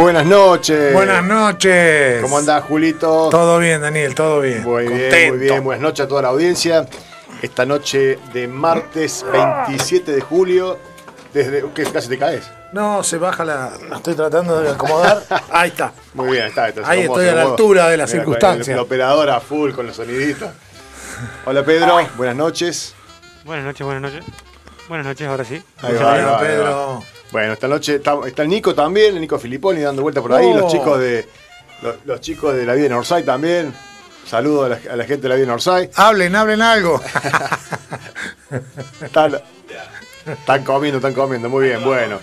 Buenas 0.00 0.24
noches. 0.24 0.94
Buenas 0.94 1.22
noches. 1.22 2.22
¿Cómo 2.22 2.38
andás, 2.38 2.64
Julito? 2.64 3.28
Todo 3.28 3.58
bien, 3.58 3.82
Daniel, 3.82 4.14
todo 4.14 4.40
bien. 4.40 4.62
Muy 4.62 4.88
bien, 4.88 5.28
muy 5.28 5.38
bien. 5.38 5.62
Buenas 5.62 5.82
noches 5.82 6.06
a 6.06 6.08
toda 6.08 6.22
la 6.22 6.28
audiencia. 6.28 6.86
Esta 7.42 7.66
noche 7.66 8.18
de 8.32 8.48
martes 8.48 9.26
27 9.30 10.12
de 10.12 10.20
julio, 10.22 10.78
desde 11.34 11.62
que 11.74 11.84
casi 11.84 12.08
te 12.08 12.16
caes. 12.16 12.50
No, 12.72 13.02
se 13.02 13.18
baja 13.18 13.44
la. 13.44 13.72
la 13.90 13.96
Estoy 13.96 14.14
tratando 14.14 14.58
de 14.62 14.70
acomodar. 14.70 15.22
Ahí 15.50 15.68
está. 15.68 15.92
Muy 16.14 16.30
bien, 16.30 16.46
está. 16.46 16.70
está 16.70 16.88
Ahí 16.88 17.02
estoy 17.02 17.28
a 17.28 17.34
la 17.34 17.42
altura 17.42 17.90
de 17.90 17.98
la 17.98 18.06
Mira, 18.06 18.16
circunstancia. 18.16 18.72
El, 18.72 18.78
el 18.78 18.84
operador 18.86 19.28
a 19.28 19.38
full 19.40 19.72
con 19.72 19.86
los 19.86 19.96
soniditos. 19.96 20.48
Hola 21.44 21.62
Pedro, 21.62 22.00
buenas 22.16 22.36
noches. 22.36 22.94
Buenas 23.44 23.66
noches, 23.66 23.84
buenas 23.84 24.00
noches. 24.00 24.24
Buenas 24.90 25.06
noches, 25.06 25.28
ahora 25.28 25.44
sí. 25.44 25.62
Ahí 25.82 25.94
va, 25.94 26.14
ahí 26.14 26.46
Pedro. 26.48 27.04
Bueno, 27.30 27.52
esta 27.52 27.68
noche 27.68 27.94
está, 27.94 28.18
está 28.26 28.42
el 28.42 28.48
Nico 28.48 28.74
también, 28.74 29.14
el 29.14 29.20
Nico 29.20 29.38
Filipponi 29.38 29.82
dando 29.82 30.02
vuelta 30.02 30.20
por 30.20 30.32
ahí, 30.32 30.46
Oh. 30.46 30.56
los 30.58 30.72
chicos 30.72 30.98
de 30.98 31.28
los, 31.80 31.94
los 32.04 32.20
chicos 32.20 32.56
de 32.56 32.66
la 32.66 32.74
vida 32.74 32.82
de 32.88 32.88
Northside 32.88 33.22
también. 33.22 33.72
Saludos 34.26 34.66
a 34.66 34.68
la, 34.70 34.92
a 34.92 34.96
la 34.96 35.04
gente 35.04 35.22
de 35.22 35.28
la 35.28 35.36
vida 35.36 35.46
de 35.46 35.50
Northside. 35.52 35.90
Hablen, 35.94 36.34
hablen 36.34 36.60
algo. 36.60 37.00
Están, 39.00 39.40
están 40.26 40.64
comiendo, 40.64 40.98
están 40.98 41.14
comiendo, 41.14 41.48
muy 41.48 41.66
bien, 41.68 41.84
bueno. 41.84 42.18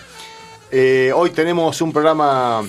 Eh, 0.69 1.13
hoy 1.15 1.29
tenemos 1.29 1.79
un 1.79 1.93
programa, 1.93 2.63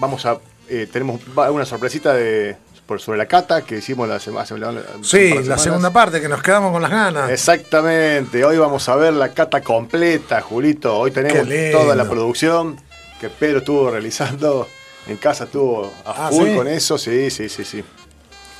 vamos 0.00 0.24
a, 0.24 0.38
eh, 0.70 0.88
tenemos 0.90 1.20
una 1.36 1.66
sorpresita 1.66 2.14
de, 2.14 2.56
por, 2.92 3.00
sobre 3.00 3.16
la 3.16 3.26
cata 3.26 3.62
que 3.62 3.78
hicimos 3.78 4.06
la 4.06 4.20
semana. 4.20 4.82
Sí, 5.02 5.32
la 5.44 5.56
segunda 5.56 5.90
parte, 5.90 6.20
que 6.20 6.28
nos 6.28 6.42
quedamos 6.42 6.72
con 6.72 6.82
las 6.82 6.90
ganas. 6.90 7.30
Exactamente, 7.30 8.44
hoy 8.44 8.58
vamos 8.58 8.86
a 8.88 8.96
ver 8.96 9.14
la 9.14 9.30
cata 9.30 9.62
completa, 9.62 10.42
Julito. 10.42 10.98
Hoy 10.98 11.10
tenemos 11.10 11.48
toda 11.72 11.96
la 11.96 12.06
producción 12.06 12.78
que 13.18 13.30
Pedro 13.30 13.58
estuvo 13.58 13.90
realizando 13.90 14.68
en 15.06 15.16
casa, 15.16 15.44
estuvo 15.44 15.90
a 16.04 16.26
Ah, 16.26 16.30
full 16.30 16.48
¿sí? 16.48 16.54
con 16.54 16.68
eso, 16.68 16.98
sí, 16.98 17.30
sí, 17.30 17.48
sí, 17.48 17.64
sí. 17.64 17.82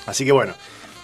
Así 0.06 0.24
que 0.24 0.32
bueno, 0.32 0.54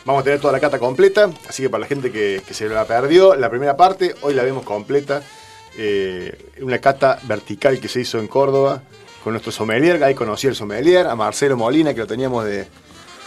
vamos 0.06 0.22
a 0.22 0.24
tener 0.24 0.41
toda 0.41 0.55
la 0.55 0.61
cata 0.61 0.78
completa, 0.78 1.28
así 1.48 1.62
que 1.62 1.69
para 1.69 1.83
la 1.83 1.86
gente 1.86 2.11
que, 2.11 2.41
que 2.47 2.55
se 2.55 2.67
la 2.67 2.86
perdió, 2.86 3.34
la 3.34 3.50
primera 3.50 3.77
parte, 3.77 4.14
hoy 4.22 4.33
la 4.33 4.42
vemos 4.42 4.64
completa. 4.64 5.22
Eh, 5.77 6.50
una 6.62 6.78
cata 6.78 7.19
vertical 7.24 7.78
que 7.78 7.89
se 7.89 8.00
hizo 8.00 8.19
en 8.19 8.27
Córdoba 8.27 8.83
con 9.22 9.34
nuestro 9.34 9.52
sommelier, 9.52 10.02
ahí 10.02 10.14
conocí 10.14 10.47
al 10.47 10.55
sommelier, 10.56 11.06
a 11.06 11.14
Marcelo 11.14 11.58
Molina, 11.58 11.92
que 11.92 12.00
lo 12.00 12.06
teníamos 12.06 12.47
de... 12.47 12.67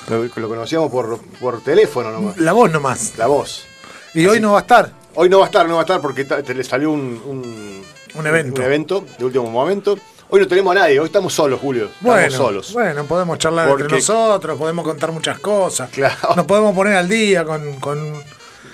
Lo, 0.09 0.23
lo 0.23 0.49
conocíamos 0.49 0.91
por, 0.91 1.19
por 1.39 1.61
teléfono 1.61 2.11
nomás, 2.11 2.37
La 2.37 2.53
voz 2.53 2.71
nomás. 2.71 3.13
la 3.17 3.27
voz. 3.27 3.65
Y 4.13 4.25
hoy 4.25 4.39
no 4.39 4.53
va 4.53 4.59
a 4.59 4.61
estar. 4.61 4.91
Hoy 5.15 5.29
no 5.29 5.39
va 5.39 5.45
a 5.45 5.47
estar, 5.47 5.67
no 5.67 5.75
va 5.75 5.81
a 5.81 5.83
estar 5.83 6.01
porque 6.01 6.25
te 6.25 6.53
le 6.53 6.63
salió 6.63 6.91
un, 6.91 7.21
un, 7.25 7.83
Un 8.15 8.27
evento. 8.27 8.59
un 8.61 8.65
evento 8.65 9.05
de 9.17 9.25
último 9.25 9.49
momento. 9.49 9.97
Hoy 10.29 10.39
no 10.39 10.47
tenemos 10.47 10.71
a 10.75 10.79
nadie, 10.79 10.99
hoy 10.99 11.07
estamos 11.07 11.33
solos, 11.33 11.59
Julio. 11.59 11.85
Estamos 11.85 12.01
Bueno, 12.15 12.37
solos. 12.37 12.73
bueno, 12.73 13.03
podemos 13.05 13.37
charlar 13.37 13.67
Porque- 13.67 13.83
entre 13.83 13.97
nosotros, 13.97 14.57
podemos 14.57 14.85
contar 14.85 15.11
muchas 15.11 15.39
cosas. 15.39 15.89
Claro. 15.89 16.15
Nos 16.35 16.45
podemos 16.45 16.73
poner 16.73 16.95
al 16.95 17.09
día 17.09 17.43
con, 17.43 17.73
con 17.81 18.23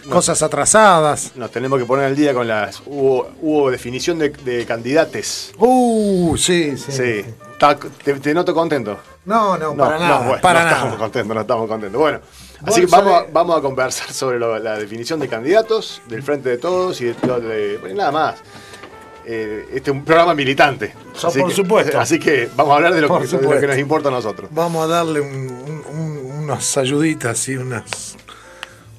cosas 0.08 0.42
atrasadas. 0.44 1.32
Nos 1.36 1.50
tenemos 1.52 1.80
que 1.80 1.86
poner 1.86 2.06
al 2.06 2.16
día 2.16 2.34
con 2.36 2.48
las. 2.48 2.82
Hubo, 2.86 3.28
hubo 3.42 3.72
definición 3.72 4.20
de, 4.20 4.30
de 4.30 4.66
candidates. 4.68 5.52
Uh, 5.58 6.38
sí, 6.38 6.78
sí. 6.78 7.24
Te, 8.04 8.14
te 8.20 8.34
noto 8.36 8.54
contento. 8.54 8.98
No, 9.28 9.58
no, 9.58 9.76
para 9.76 10.00
nada. 10.00 10.20
bueno, 10.26 10.42
para 10.42 10.60
no 10.62 10.66
nada. 10.66 10.78
estamos 10.78 10.98
contentos, 11.00 11.36
no 11.36 11.42
estamos 11.42 11.68
contentos. 11.68 12.00
Bueno, 12.02 12.20
así 12.66 12.82
que 12.82 12.88
vamos, 12.88 13.14
a, 13.14 13.18
sabés- 13.26 13.32
vamos 13.34 13.58
a 13.58 13.62
conversar 13.62 14.12
sobre 14.14 14.40
lo- 14.40 14.58
la 14.58 14.78
definición 14.80 15.20
de 15.20 15.28
candidatos, 15.28 16.02
del 16.08 16.24
frente 16.24 16.48
de 16.50 16.58
todos 16.58 17.00
y 17.02 17.06
de, 17.06 17.14
de- 17.14 17.94
nada 17.94 18.12
más. 18.12 18.36
Eh, 19.26 19.68
este 19.74 19.92
es 19.92 19.96
un 19.98 20.06
programa 20.06 20.34
militante. 20.34 20.94
So- 21.14 21.28
Así 21.28 21.40
por 21.42 21.50
que- 21.50 21.56
supuesto. 21.56 22.00
Así 22.00 22.18
que 22.20 22.50
vamos 22.56 22.72
a 22.72 22.76
hablar 22.78 22.94
de 22.94 23.02
lo, 23.02 23.08
que, 23.10 23.14
de 23.16 23.20
lo 23.20 23.28
supuesto. 23.40 23.60
que 23.62 23.68
nos 23.68 23.78
importa 23.78 24.08
a 24.08 24.12
nosotros. 24.12 24.50
Vamos 24.54 24.86
a 24.86 24.88
darle 24.88 25.20
un- 25.20 25.30
un- 25.30 25.84
un- 26.00 26.32
unas 26.44 26.78
ayuditas 26.78 27.48
y 27.50 27.58
unas. 27.58 28.16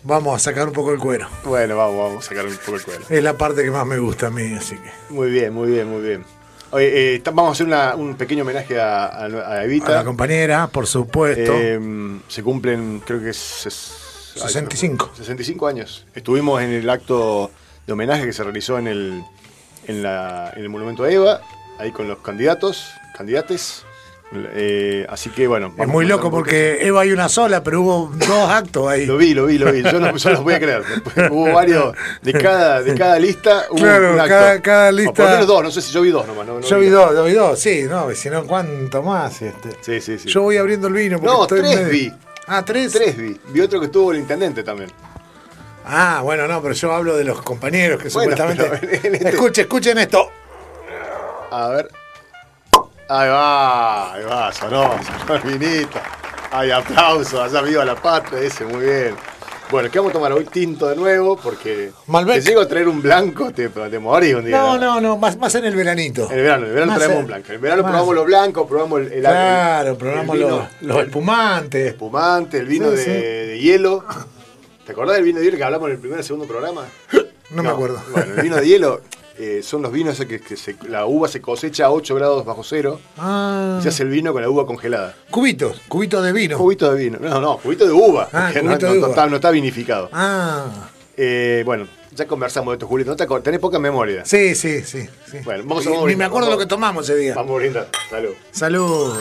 Vamos 0.05 0.37
a 0.37 0.39
sacar 0.39 0.67
un 0.69 0.75
poco 0.75 0.93
el 0.93 0.99
cuero. 0.99 1.27
Bueno, 1.45 1.77
vamos, 1.79 1.97
vamos 1.99 2.25
a 2.27 2.29
sacar 2.29 2.47
un 2.47 2.55
poco 2.57 2.77
el 2.77 2.83
cuero. 2.83 3.01
Es 3.09 3.23
la 3.23 3.33
parte 3.39 3.63
que 3.65 3.71
más 3.71 3.87
me 3.87 3.99
gusta 3.99 4.27
a 4.27 4.31
mí, 4.31 4.55
así 4.55 4.77
que. 4.77 4.91
Muy 5.13 5.31
bien, 5.31 5.53
muy 5.55 5.71
bien, 5.71 5.89
muy 5.89 6.03
bien. 6.03 6.25
Oye, 6.71 7.15
eh, 7.17 7.23
vamos 7.25 7.49
a 7.49 7.53
hacer 7.53 7.67
una- 7.67 7.95
un 7.95 8.15
pequeño 8.17 8.43
homenaje 8.43 8.79
a, 8.81 9.07
a- 9.07 9.23
a 9.23 9.25
A 9.25 9.29
la 9.29 9.65
Evita. 9.65 10.05
compañera, 10.05 10.67
por 10.69 10.87
supuesto. 10.87 11.53
Eh, 11.55 12.19
se 12.29 12.43
cumplen, 12.43 13.03
creo 13.07 13.21
que 13.21 13.31
es... 13.31 13.63
ay, 14.37 14.43
65. 14.43 15.13
65 15.17 15.67
años. 15.67 16.05
Estuvimos 16.15 16.61
en 16.63 16.71
el 16.71 16.89
acto 16.91 17.51
de 17.87 17.93
homenaje 17.93 18.27
que 18.27 18.33
se 18.35 18.45
realizó 18.45 18.79
en 18.79 18.87
el, 18.87 19.23
en 19.87 20.03
la, 20.03 20.53
en 20.55 20.63
el 20.63 20.69
Monumento 20.69 21.05
a 21.05 21.11
Eva, 21.11 21.41
ahí 21.79 21.91
con 21.91 22.07
los 22.07 22.19
candidatos, 22.19 22.91
candidates. 23.17 23.85
Eh, 24.31 25.07
así 25.09 25.31
que 25.31 25.47
bueno. 25.47 25.73
es 25.79 25.87
muy 25.89 26.05
loco 26.05 26.31
porque 26.31 26.87
Eva 26.87 27.01
hay 27.01 27.13
una 27.13 27.31
sola, 27.31 27.63
pero 27.63 27.81
hubo 27.81 28.13
dos 28.15 28.51
actos 28.51 28.87
ahí. 28.89 29.07
Lo 29.07 29.17
vi, 29.17 29.33
lo 29.33 29.47
vi, 29.47 29.57
lo 29.57 29.73
vi. 29.73 29.83
Yo 29.83 29.99
no, 29.99 30.15
yo 30.15 30.31
los 30.31 30.43
voy 30.43 30.53
a 30.55 30.59
creer. 30.61 30.83
Después 30.85 31.15
hubo 31.31 31.51
varios. 31.53 31.97
De 32.21 32.33
cada, 32.35 32.83
de 32.83 32.95
cada 32.95 33.19
lista 33.19 33.65
hubo 33.71 33.79
Claro, 33.79 34.13
un 34.13 34.21
acto. 34.21 34.29
cada- 34.29 34.61
cada 34.63 34.89
O 34.91 34.93
por 34.93 35.01
lista- 35.01 35.23
lo 35.25 35.31
menos 35.31 35.47
dos, 35.47 35.63
no 35.63 35.71
sé 35.71 35.81
si 35.81 35.93
yo 35.93 36.03
vi 36.03 36.11
dos 36.11 36.27
nomás. 36.27 36.47
no- 36.47 36.61
no 36.61 36.61
Yo 36.61 36.79
vi 36.79 36.89
dos, 36.89 37.15
yo 37.15 37.25
vi 37.25 37.33
dos, 37.33 37.59
sí, 37.59 37.85
no, 37.89 38.11
si 38.15 38.29
no, 38.29 38.45
¿cuánto 38.45 39.03
más? 39.03 39.41
Este? 39.41 39.71
Sí, 39.81 40.01
sí, 40.03 40.19
sí. 40.19 40.29
Yo 40.29 40.43
voy 40.43 40.59
abriendo 40.59 40.89
el 40.89 40.95
vino 40.95 41.19
porque 41.19 41.35
No, 41.35 41.43
estoy 41.45 41.61
tres 41.61 41.77
medio- 41.77 41.89
vi. 41.89 42.13
Ah, 42.49 42.63
tres. 42.65 42.93
Tres 42.93 43.17
vi. 43.17 43.41
Vi 43.49 43.61
otro 43.63 43.81
que 43.81 43.87
estuvo 43.87 44.13
el 44.13 44.19
intendente 44.19 44.63
también. 44.63 44.91
Ah, 45.87 46.21
bueno, 46.23 46.47
no, 46.47 46.61
pero 46.61 46.75
yo 46.75 46.93
hablo 46.93 47.17
de 47.17 47.25
los 47.25 47.41
compañeros 47.41 48.03
que 48.03 48.11
Bueno, 48.11 48.37
supuestamente. 48.37 48.97
este- 49.07 49.29
Escuchen, 49.31 49.63
escuchen 49.63 49.97
esto. 49.99 50.31
A 51.51 51.69
ver. 51.69 51.89
Ahí 53.09 53.29
va, 53.29 54.15
ahí 54.15 54.25
va, 54.25 54.53
sonó, 54.53 54.91
sonó 55.21 55.35
el 55.37 55.43
vinito. 55.59 55.99
Ay, 56.51 56.71
aplauso, 56.71 57.43
allá 57.43 57.63
viva 57.63 57.85
la 57.85 57.95
patria, 57.95 58.41
ese, 58.41 58.65
muy 58.65 58.85
bien. 58.85 59.15
Bueno, 59.71 59.91
¿qué 59.91 59.99
vamos 59.99 60.11
a 60.11 60.15
tomar 60.15 60.33
hoy? 60.33 60.45
Tinto 60.47 60.89
de 60.89 60.97
nuevo, 60.97 61.37
porque 61.37 61.91
Malbec. 62.07 62.37
te 62.43 62.49
llego 62.51 62.63
a 62.63 62.69
traer 62.69 62.89
un 62.89 63.03
blanco, 63.03 63.51
te, 63.53 63.69
te 63.69 63.99
morís 63.99 64.35
un 64.35 64.45
día. 64.47 64.59
No, 64.59 64.79
no, 64.79 65.01
no, 65.01 65.17
más, 65.19 65.37
más 65.37 65.55
en 65.57 65.65
el 65.67 65.75
veranito. 65.77 66.27
En 66.31 66.39
el 66.39 66.43
verano, 66.45 66.63
en 66.65 66.69
el 66.69 66.75
verano 66.75 66.93
Más 66.93 66.99
traemos 66.99 67.17
en- 67.17 67.21
un 67.23 67.27
blanco. 67.29 67.47
En 67.49 67.55
el 67.55 67.61
verano 67.61 67.83
más- 67.83 67.91
probamos 67.93 68.15
los 68.15 68.27
blancos, 68.27 68.67
probamos 68.69 69.01
el, 69.01 69.13
el 69.13 69.21
Claro, 69.21 69.91
el- 69.91 69.97
probamos 69.97 70.37
el 70.37 70.43
vino- 70.45 70.57
los, 70.59 70.69
los 70.83 71.05
espumantes. 71.05 71.87
espumante, 71.89 72.59
el 72.59 72.67
vino 72.67 72.91
Sí, 72.91 72.97
de, 72.97 73.05
sí. 73.05 73.11
de 73.11 73.59
hielo. 73.61 74.05
¿Te 74.87 74.93
acordás 74.93 75.17
del 75.17 75.25
vino 75.25 75.39
de 75.39 75.45
hielo 75.45 75.57
que 75.59 75.65
hablamos 75.65 75.89
en 75.89 75.95
el 75.97 76.01
primer 76.01 76.21
y 76.21 76.23
segundo 76.23 76.47
programa? 76.47 76.85
No, 77.51 77.63
me 77.63 77.69
acuerdo. 77.71 78.01
Bueno, 78.13 78.35
el 78.37 78.43
vino 78.43 78.57
de 78.57 78.67
hielo 78.67 79.01
eh, 79.39 79.61
son 79.63 79.83
los 79.83 79.93
vinos 79.93 80.19
que, 80.19 80.41
que 80.41 80.57
se- 80.57 80.77
la 80.89 81.07
uva 81.07 81.29
se 81.29 81.41
cosecha 81.41 81.87
a 81.87 81.91
8 81.93 82.15
grados 82.15 82.45
bajo 82.45 82.65
cero 82.65 83.01
Ah, 83.17 83.77
y 83.79 83.83
se 83.83 83.89
hace 83.91 84.03
el 84.03 84.09
vino 84.09 84.33
con 84.33 84.43
la 84.43 84.51
uva 84.51 84.67
congelada. 84.67 85.15
cubitos, 85.31 85.81
cubitos 85.89 86.25
de 86.25 86.33
vino. 86.33 86.59
Cubito 86.59 86.93
de 86.93 87.03
vino. 87.05 87.19
No, 87.21 87.41
no, 87.41 87.59
cubito 87.59 87.87
de 87.87 87.93
uva. 87.93 88.29
Ah, 88.33 88.51
cubito 88.53 88.69
no- 88.69 88.77
de 88.77 88.89
no 88.95 88.99
uva. 89.01 89.09
está, 89.11 89.27
no 89.27 89.37
está 89.37 89.51
vinificado. 89.51 90.09
Ah, 90.13 90.67
Eh, 91.21 91.63
bueno, 91.67 91.89
ya 92.13 92.27
conversamos 92.29 92.71
de 92.73 92.75
esto, 92.77 92.87
Julito. 92.87 93.11
¿No 93.11 93.17
te? 93.17 93.27
Tenés 93.43 93.59
poca 93.61 93.79
memoria. 93.81 94.25
sí, 94.25 94.55
sí, 94.55 94.83
sí. 94.85 95.09
sí. 95.29 95.39
Bueno, 95.45 95.65
vamos 95.67 95.85
a- 95.87 95.91
Ni- 96.07 96.15
me 96.17 96.25
acuerdo 96.25 96.47
vamos- 96.47 96.51
lo 96.51 96.59
que 96.59 96.67
tomamos 96.67 97.09
ese 97.09 97.19
día. 97.19 97.35
Vamos 97.35 97.53
a 97.57 97.59
brindar. 97.59 97.89
Salud. 98.09 98.35
Salud. 98.53 99.17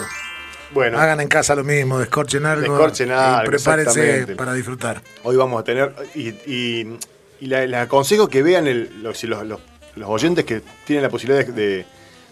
Bueno, 0.74 1.00
Hagan 1.00 1.22
en 1.22 1.28
casa 1.30 1.56
lo 1.56 1.64
mismo, 1.64 1.98
descorchen 1.98 2.46
algo. 2.46 2.62
Descorchen 2.74 3.10
algo, 3.12 3.44
y 3.46 3.48
prepárense 3.48 4.36
para 4.36 4.54
disfrutar. 4.54 5.02
hoy 5.24 5.36
vamos 5.38 5.60
a 5.62 5.64
tener. 5.64 5.94
Y, 6.14 6.28
y- 6.30 6.98
y 7.40 7.46
les 7.48 7.74
aconsejo 7.76 8.28
que 8.28 8.44
vean 8.44 8.68
el- 8.68 9.02
los, 9.02 9.18
si 9.18 9.28
los, 9.28 9.46
los- 9.46 9.62
los 9.98 10.10
oyentes 10.10 10.46
que 10.46 10.62
tienen 10.86 11.04
la 11.04 11.10
posibilidad 11.10 11.46
de, 11.46 11.86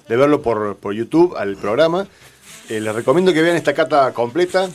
verlo 0.08 0.42
por, 0.42 0.78
por 0.78 0.94
YouTube 0.94 1.36
al 1.36 1.56
programa. 1.58 2.08
eh, 2.70 2.80
les 2.80 2.96
recomiendo 2.96 3.34
que 3.34 3.42
vean 3.42 3.56
esta 3.56 3.74
cata 3.74 4.14
completa. 4.14 4.70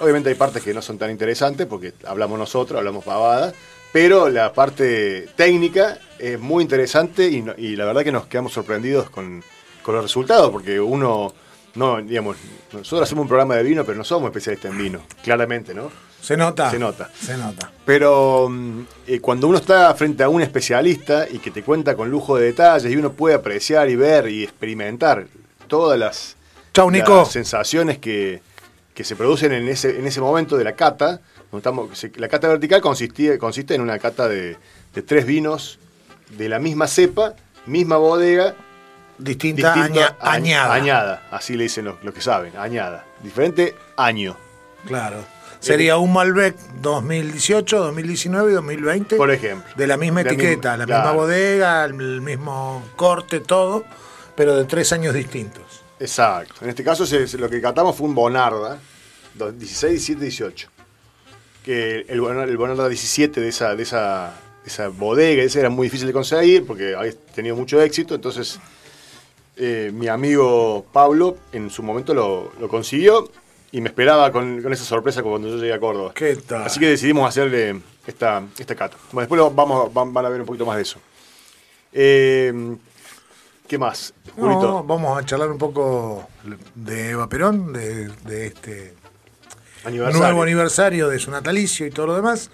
Obviamente 0.00 0.28
hay 0.28 0.34
partes 0.34 0.62
que 0.62 0.74
no 0.74 0.82
son 0.82 0.98
tan 0.98 1.10
interesantes 1.10 1.66
porque 1.66 1.92
hablamos 2.04 2.38
nosotros, 2.38 2.78
hablamos 2.78 3.04
pavadas. 3.04 3.54
Pero 3.92 4.28
la 4.28 4.52
parte 4.52 5.28
técnica 5.36 5.98
es 6.18 6.38
muy 6.40 6.62
interesante 6.62 7.28
y, 7.28 7.44
y 7.58 7.76
la 7.76 7.84
verdad 7.84 8.02
que 8.02 8.10
nos 8.10 8.26
quedamos 8.26 8.52
sorprendidos 8.52 9.08
con, 9.08 9.42
con 9.82 9.94
los 9.94 10.04
resultados 10.04 10.50
porque 10.50 10.80
uno. 10.80 11.32
No, 11.74 12.00
digamos, 12.00 12.36
nosotros 12.72 13.02
hacemos 13.02 13.22
un 13.22 13.28
programa 13.28 13.56
de 13.56 13.62
vino, 13.64 13.84
pero 13.84 13.98
no 13.98 14.04
somos 14.04 14.28
especialistas 14.28 14.70
en 14.70 14.78
vino, 14.78 15.00
claramente, 15.24 15.74
¿no? 15.74 15.90
¿Se 16.20 16.36
nota? 16.36 16.70
Se 16.70 16.78
nota. 16.78 17.10
Se 17.20 17.36
nota. 17.36 17.70
Pero 17.84 18.48
mm, 18.48 18.80
eh, 19.08 19.20
cuando 19.20 19.48
uno 19.48 19.58
está 19.58 19.92
frente 19.94 20.22
a 20.22 20.28
un 20.28 20.40
especialista 20.40 21.26
y 21.28 21.38
que 21.38 21.50
te 21.50 21.62
cuenta 21.62 21.94
con 21.96 22.10
lujo 22.10 22.36
de 22.36 22.46
detalles 22.46 22.90
y 22.92 22.96
uno 22.96 23.12
puede 23.12 23.34
apreciar 23.34 23.90
y 23.90 23.96
ver 23.96 24.28
y 24.28 24.44
experimentar 24.44 25.26
todas 25.66 25.98
las, 25.98 26.36
Chau, 26.72 26.90
Nico. 26.90 27.16
las 27.18 27.32
sensaciones 27.32 27.98
que, 27.98 28.40
que 28.94 29.04
se 29.04 29.16
producen 29.16 29.52
en 29.52 29.68
ese, 29.68 29.98
en 29.98 30.06
ese 30.06 30.20
momento 30.20 30.56
de 30.56 30.64
la 30.64 30.72
cata, 30.74 31.20
estamos- 31.52 31.90
la 32.16 32.28
cata 32.28 32.48
vertical 32.48 32.80
consistía, 32.80 33.36
consiste 33.38 33.74
en 33.74 33.80
una 33.82 33.98
cata 33.98 34.28
de, 34.28 34.56
de 34.94 35.02
tres 35.02 35.26
vinos 35.26 35.78
de 36.38 36.48
la 36.48 36.58
misma 36.58 36.86
cepa, 36.86 37.34
misma 37.66 37.96
bodega, 37.98 38.54
Distinta, 39.18 39.74
distinta 39.74 40.06
aña- 40.08 40.16
añada. 40.20 40.74
añada, 40.74 41.22
así 41.30 41.56
le 41.56 41.64
dicen 41.64 41.84
los, 41.84 42.02
los 42.02 42.12
que 42.14 42.20
saben, 42.20 42.56
añada. 42.56 43.04
Diferente 43.22 43.74
año. 43.96 44.36
Claro. 44.86 45.24
Sería 45.60 45.96
un 45.96 46.12
Malbec 46.12 46.56
2018, 46.82 47.78
2019 47.78 48.50
y 48.50 48.54
2020. 48.54 49.16
Por 49.16 49.30
ejemplo. 49.30 49.72
De 49.76 49.86
la 49.86 49.96
misma 49.96 50.22
De 50.22 50.30
etiqueta, 50.30 50.72
misma- 50.72 50.76
la 50.76 50.84
claro. 50.86 51.02
misma 51.04 51.12
bodega, 51.22 51.84
el, 51.84 51.94
mismo 52.20 52.82
corte, 52.96 53.40
todo, 53.40 53.84
pero 54.36 54.56
de 54.56 54.64
tres 54.64 54.92
años 54.92 55.14
distintos. 55.14 55.62
Exacto. 56.00 56.56
En 56.62 56.68
este 56.70 56.84
caso 56.84 57.06
se- 57.06 57.38
lo 57.38 57.48
que 57.48 57.60
catamos 57.62 57.96
fue 57.96 58.06
un 58.08 58.14
Bonarda, 58.14 58.78
do- 59.34 59.52
16, 59.52 59.92
17, 59.92 60.20
18. 60.20 60.68
Que 61.64 62.04
el, 62.08 62.20
Bonarda- 62.20 62.44
el 62.50 62.56
Bonarda 62.58 62.88
17 62.88 63.40
de 63.40 63.48
esa, 63.48 63.74
de 63.74 63.84
esa, 63.84 64.34
esa 64.66 64.88
bodega, 64.88 65.42
ese 65.42 65.60
era 65.60 65.70
muy 65.70 65.86
difícil 65.86 66.06
de 66.08 66.12
conseguir 66.12 66.66
porque 66.66 66.94
había 66.94 67.12
tenido 67.34 67.56
mucho 67.56 67.80
éxito. 67.80 68.14
Entonces, 68.16 68.60
eh, 69.56 69.90
mi 69.94 70.08
amigo 70.08 70.84
Pablo 70.92 71.36
en 71.52 71.70
su 71.70 71.82
momento 71.82 72.12
lo, 72.14 72.52
lo 72.60 72.68
consiguió 72.68 73.28
y 73.72 73.80
me 73.80 73.88
esperaba 73.88 74.30
con, 74.32 74.62
con 74.62 74.72
esa 74.72 74.84
sorpresa 74.84 75.22
cuando 75.22 75.48
yo 75.48 75.56
llegué 75.56 75.72
a 75.72 75.80
Córdoba. 75.80 76.12
¿Qué 76.14 76.36
tal? 76.36 76.62
Así 76.64 76.78
que 76.80 76.88
decidimos 76.88 77.28
hacerle 77.28 77.80
esta, 78.06 78.42
esta 78.58 78.74
cata. 78.74 78.96
Bueno, 79.12 79.22
después 79.22 79.38
lo 79.38 79.50
vamos, 79.50 79.92
van, 79.92 80.12
van 80.12 80.26
a 80.26 80.28
ver 80.28 80.40
un 80.40 80.46
poquito 80.46 80.64
más 80.66 80.76
de 80.76 80.82
eso. 80.82 80.98
Eh, 81.92 82.76
¿Qué 83.66 83.78
más? 83.78 84.12
No, 84.36 84.84
vamos 84.84 85.18
a 85.18 85.24
charlar 85.24 85.50
un 85.50 85.58
poco 85.58 86.28
de 86.74 87.10
Eva 87.10 87.28
Perón, 87.28 87.72
de, 87.72 88.08
de 88.24 88.46
este 88.46 88.94
Aniversario. 89.84 90.20
nuevo 90.20 90.42
aniversario 90.42 91.08
de 91.08 91.18
su 91.18 91.30
natalicio 91.30 91.86
y 91.86 91.90
todo 91.90 92.08
lo 92.08 92.16
demás. 92.16 92.50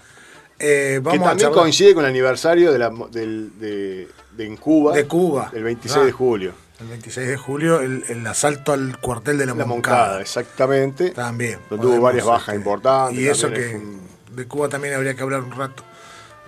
Eh, 0.57 0.93
que 0.95 0.99
vamos 0.99 1.27
también 1.27 1.51
coincide 1.51 1.93
con 1.93 2.03
el 2.05 2.11
aniversario 2.11 2.71
de, 2.71 2.79
la, 2.79 2.91
del, 3.11 3.59
de, 3.59 4.07
de 4.37 4.45
en 4.45 4.57
Cuba. 4.57 4.93
de 4.95 5.05
Cuba. 5.05 5.51
El 5.53 5.63
26 5.63 5.97
Ah, 6.01 6.05
de 6.05 6.11
julio. 6.11 6.53
El 6.81 6.87
26 6.87 7.27
de 7.27 7.37
julio, 7.37 7.79
el, 7.81 8.03
el 8.09 8.25
asalto 8.27 8.73
al 8.73 8.97
cuartel 8.99 9.37
de 9.37 9.45
la, 9.45 9.53
La 9.53 9.65
Moncada. 9.65 9.97
Moncada, 9.97 10.21
exactamente. 10.21 11.11
También. 11.11 11.59
Donde 11.69 11.87
hubo 11.87 12.01
varias 12.01 12.25
bajas 12.25 12.49
este, 12.49 12.57
importantes. 12.57 13.19
Y 13.19 13.27
eso 13.27 13.49
que 13.51 13.69
es 13.69 13.75
un- 13.75 14.01
de 14.35 14.47
Cuba 14.47 14.67
también 14.69 14.93
habría 14.95 15.13
que 15.13 15.21
hablar 15.21 15.41
un 15.41 15.51
rato. 15.51 15.83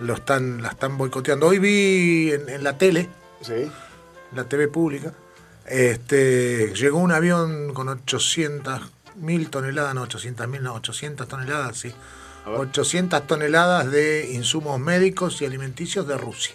Lo 0.00 0.14
están, 0.14 0.60
la 0.62 0.70
están 0.70 0.98
boicoteando. 0.98 1.46
Hoy 1.46 1.58
vi 1.58 2.32
en, 2.32 2.48
en 2.48 2.64
la 2.64 2.76
tele, 2.78 3.08
Sí. 3.42 3.70
la 4.34 4.44
TV 4.44 4.68
pública, 4.68 5.12
este, 5.66 6.72
llegó 6.74 6.98
un 6.98 7.12
avión 7.12 7.72
con 7.74 7.88
800 7.88 8.80
mil 9.16 9.50
toneladas, 9.50 9.94
no 9.94 10.02
800 10.02 10.48
mil, 10.48 10.62
no 10.62 10.74
800 10.74 11.28
toneladas, 11.28 11.76
sí. 11.78 11.92
A 12.46 12.50
ver. 12.50 12.60
800 12.60 13.26
toneladas 13.26 13.90
de 13.90 14.30
insumos 14.32 14.80
médicos 14.80 15.40
y 15.42 15.46
alimenticios 15.46 16.06
de 16.08 16.16
Rusia. 16.18 16.54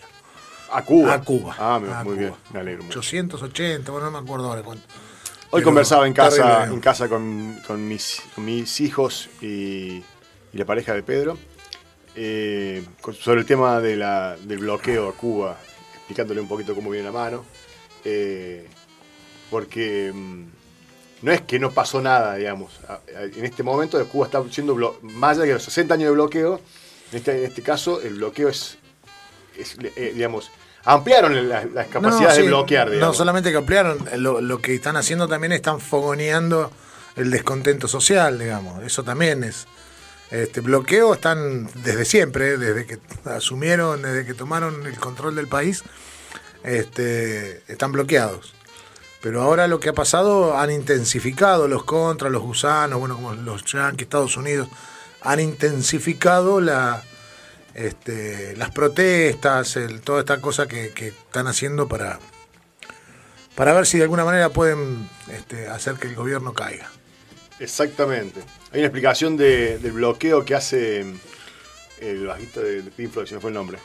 A 0.72 0.84
Cuba. 0.84 1.14
A 1.14 1.22
Cuba. 1.22 1.56
Ah, 1.58 1.80
me- 1.82 1.92
A 1.94 2.04
muy 2.04 2.16
Cuba. 2.16 2.18
bien. 2.18 2.34
Me 2.54 2.60
alegro 2.60 2.84
mucho. 2.84 3.00
880, 3.00 3.92
bueno, 3.92 4.10
no 4.12 4.20
me 4.22 4.26
acuerdo 4.26 4.48
ahora 4.48 4.62
cuánto. 4.64 4.84
Hoy 5.52 5.62
Pero 5.62 5.66
conversaba 5.66 6.06
en 6.08 6.14
casa, 6.14 6.66
en 6.66 6.80
casa 6.80 7.10
con, 7.10 7.60
con 7.66 7.88
mis, 7.88 8.22
con 8.36 8.46
mis 8.46 8.80
hijos 8.82 9.30
y, 9.42 9.48
y 9.48 10.04
la 10.54 10.66
pareja 10.66 10.94
de 10.94 11.02
Pedro 11.02 11.38
eh, 12.16 12.84
sobre 13.20 13.42
el 13.42 13.46
tema 13.48 13.80
de 13.82 13.96
la- 13.96 14.36
del 14.38 14.60
bloqueo 14.60 15.10
a 15.10 15.14
Cuba, 15.14 15.58
explicándole 15.96 16.42
un 16.42 16.48
poquito 16.48 16.76
cómo 16.76 16.90
viene 16.90 17.06
la 17.06 17.12
mano. 17.14 17.46
eh, 18.06 18.68
porque 19.50 20.12
mm, 20.14 20.44
no 21.24 21.32
es 21.32 21.42
que 21.42 21.60
no 21.60 21.72
pasó 21.72 22.02
nada, 22.02 22.36
digamos. 22.36 22.72
A- 22.88 22.94
a- 23.18 23.24
En 23.24 23.44
este 23.46 23.64
momento 23.64 24.04
Cuba 24.08 24.26
está 24.28 24.44
siendo, 24.52 25.00
más 25.02 25.38
allá 25.38 25.48
de 25.48 25.54
los 25.56 25.64
60 25.64 25.96
años 25.96 26.06
de 26.10 26.14
bloqueo, 26.14 26.62
en 27.12 27.18
este, 27.18 27.40
en 27.40 27.46
este 27.46 27.62
caso 27.64 28.02
el 28.02 28.16
bloqueo 28.16 28.50
es, 28.50 28.78
es, 29.58 29.76
eh, 29.96 30.12
digamos, 30.16 30.52
ampliaron 30.86 31.50
la- 31.50 31.66
las 31.66 31.88
capacidades 31.88 32.36
sí, 32.38 32.42
de 32.44 32.48
bloquear, 32.48 32.90
No 32.92 33.14
solamente 33.14 33.52
que 33.52 33.58
ampliaron, 33.58 33.98
lo, 34.18 34.42
lo 34.42 34.62
que 34.62 34.76
están 34.76 34.96
haciendo 34.98 35.28
también 35.28 35.52
están 35.52 35.80
fogoneando 35.80 36.72
el 37.16 37.32
descontento 37.32 37.88
social, 37.88 38.40
digamos. 38.40 38.84
Eso 38.84 39.04
también 39.04 39.44
es. 39.44 39.68
Este 40.32 40.62
bloqueo 40.62 41.14
están 41.16 41.68
desde 41.84 42.06
siempre, 42.06 42.58
desde 42.58 42.86
que 42.86 43.00
asumieron, 43.26 44.02
desde 44.04 44.26
que 44.26 44.34
tomaron 44.36 44.86
el 44.86 44.98
control 45.00 45.36
del 45.36 45.48
país, 45.48 45.84
este, 46.64 47.64
están 47.68 47.92
bloqueados. 47.92 48.54
Pero 49.22 49.42
ahora 49.42 49.68
lo 49.68 49.80
que 49.80 49.90
ha 49.90 49.94
pasado, 49.94 50.58
han 50.58 50.72
intensificado 50.72 51.68
los 51.68 51.84
contras, 51.84 52.32
los 52.32 52.42
gusanos, 52.42 53.00
bueno, 53.00 53.16
como 53.16 53.34
los 53.34 53.66
yanquis, 53.66 54.04
Estados 54.04 54.38
Unidos, 54.38 54.70
han 55.22 55.40
intensificado 55.42 56.62
la, 56.62 57.04
este, 57.74 58.56
las 58.58 58.72
protestas, 58.72 59.76
el- 59.78 60.02
toda 60.02 60.20
esta 60.22 60.42
cosa 60.42 60.68
que, 60.68 60.90
que 60.92 61.10
están 61.10 61.48
haciendo 61.48 61.88
para, 61.88 62.20
para 63.56 63.74
ver 63.74 63.86
si 63.86 63.98
de 63.98 64.04
alguna 64.04 64.26
manera 64.26 64.50
pueden 64.50 65.08
este, 65.32 65.68
hacer 65.68 65.96
que 65.96 66.08
el 66.08 66.16
gobierno 66.16 66.54
caiga. 66.54 66.90
Exactamente. 67.60 68.42
Hay 68.72 68.80
una 68.80 68.88
explicación 68.88 69.36
de- 69.38 69.80
del 69.80 69.92
bloqueo 69.94 70.46
que 70.46 70.56
hace 70.56 71.04
mm, 71.04 71.20
el 72.02 72.28
bajista 72.28 72.62
de, 72.62 72.82
Pink 72.84 73.12
Floyd, 73.12 73.28
se 73.28 73.36
me 73.36 73.42
fue 73.42 73.50
el 73.50 73.54
nombre. 73.56 73.78